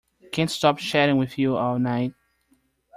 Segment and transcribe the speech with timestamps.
[0.31, 2.13] Can't stop chatting with you all night.